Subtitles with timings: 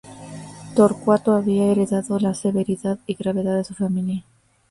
[0.73, 4.23] Torcuato había heredado la severidad y gravedad de su familia.